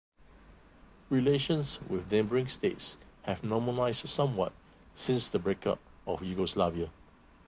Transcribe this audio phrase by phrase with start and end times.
[1.11, 4.51] Relations with neighbouring states have normalized somewhat
[4.95, 5.77] since the breakup
[6.07, 6.89] of Yugoslavia.